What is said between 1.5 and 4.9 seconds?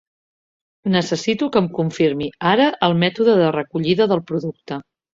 que em confirmi ara el mètode de recollida del producte.